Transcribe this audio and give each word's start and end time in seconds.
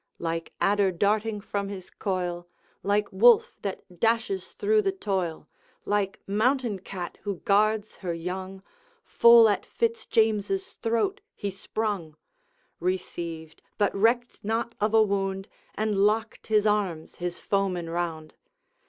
Like 0.17 0.51
adder 0.59 0.91
darting 0.91 1.39
from 1.41 1.69
his 1.69 1.91
coil, 1.91 2.47
Like 2.81 3.13
wolf 3.13 3.55
that 3.61 3.99
dashes 3.99 4.53
through 4.53 4.81
the 4.81 4.91
toil, 4.91 5.47
Like 5.85 6.19
mountain 6.25 6.79
cat 6.79 7.19
who 7.21 7.35
guards 7.41 7.97
her 7.97 8.11
young, 8.11 8.63
Full 9.05 9.47
at 9.47 9.63
Fitz 9.63 10.07
James's 10.07 10.73
throat 10.73 11.21
he 11.35 11.51
sprung; 11.51 12.15
Received, 12.79 13.61
but 13.77 13.93
recked 13.95 14.43
not 14.43 14.73
of 14.81 14.95
a 14.95 15.03
wound, 15.03 15.47
And 15.75 15.95
locked 15.99 16.47
his 16.47 16.65
arms 16.65 17.17
his 17.17 17.37
foeman 17.39 17.87
round. 17.87 18.33